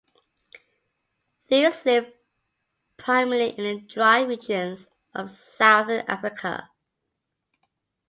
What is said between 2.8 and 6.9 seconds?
primarily in the dry regions of southern Africa.